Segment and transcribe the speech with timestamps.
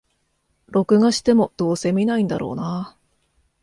[0.71, 2.97] 録画しても、どうせ観ないんだろうなあ